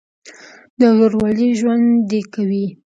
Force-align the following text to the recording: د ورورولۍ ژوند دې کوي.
د 0.79 0.81
ورورولۍ 0.97 1.49
ژوند 1.59 1.85
دې 2.09 2.21
کوي. 2.33 2.65